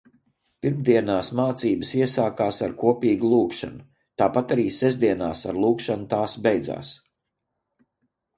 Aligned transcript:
Pirmdienās 0.65 1.27
mācības 1.39 1.91
iesākās 1.99 2.61
ar 2.67 2.73
kopīgu 2.83 3.29
lūgšanu, 3.35 3.85
tāpat 4.23 4.55
arī 4.57 4.65
sestdienās 4.79 5.45
ar 5.53 5.61
lūgšanu 5.67 6.09
tās 6.17 6.37
beidzās. 6.49 6.97